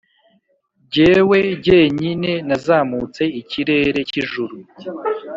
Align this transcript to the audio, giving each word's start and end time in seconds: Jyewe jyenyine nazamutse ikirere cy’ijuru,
Jyewe 0.93 1.39
jyenyine 1.63 2.31
nazamutse 2.47 3.23
ikirere 3.41 3.99
cy’ijuru, 4.09 4.55